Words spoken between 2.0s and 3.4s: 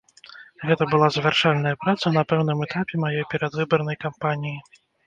на пэўным этапе маёй